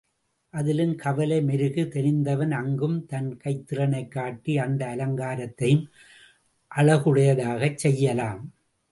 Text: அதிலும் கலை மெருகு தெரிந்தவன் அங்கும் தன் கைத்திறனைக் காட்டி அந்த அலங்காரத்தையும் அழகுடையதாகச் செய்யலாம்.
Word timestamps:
அதிலும் 0.53 0.95
கலை 0.95 1.41
மெருகு 1.41 1.87
தெரிந்தவன் 1.87 2.51
அங்கும் 2.51 3.05
தன் 3.05 3.37
கைத்திறனைக் 3.43 4.07
காட்டி 4.07 4.57
அந்த 4.57 4.85
அலங்காரத்தையும் 4.85 5.83
அழகுடையதாகச் 6.71 7.75
செய்யலாம். 7.75 8.41